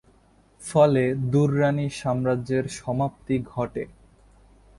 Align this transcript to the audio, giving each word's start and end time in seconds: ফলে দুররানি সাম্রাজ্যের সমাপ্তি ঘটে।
ফলে 0.61 1.03
দুররানি 1.31 1.87
সাম্রাজ্যের 1.91 2.65
সমাপ্তি 2.69 3.35
ঘটে। 3.53 3.83